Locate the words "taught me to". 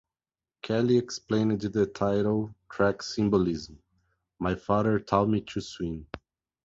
4.99-5.61